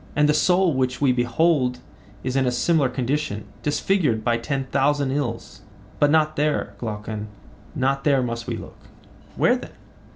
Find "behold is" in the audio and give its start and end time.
1.11-2.35